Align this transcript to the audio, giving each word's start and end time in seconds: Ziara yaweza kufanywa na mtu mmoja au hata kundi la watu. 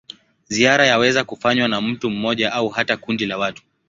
Ziara 0.47 0.85
yaweza 0.85 1.23
kufanywa 1.23 1.67
na 1.67 1.81
mtu 1.81 2.09
mmoja 2.09 2.53
au 2.53 2.69
hata 2.69 2.97
kundi 2.97 3.25
la 3.25 3.37
watu. 3.37 3.63